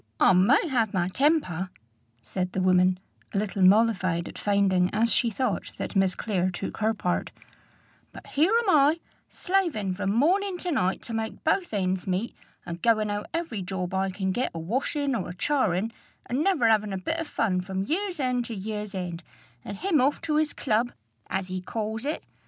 [0.19, 1.69] "I may have my temper,"
[2.23, 2.97] said the woman,
[3.35, 7.29] a little mollified at finding, as she thought, that Miss Clare took her part;
[8.11, 12.33] "but here am I, slaving from morning to night to make both ends meet,
[12.65, 15.93] and goin' out every job I can get a washin' or a charin',
[16.25, 19.21] and never 'avin' a bit of fun from year's end to year's end,
[19.63, 20.93] and him off to his club,
[21.27, 22.23] as he calls it!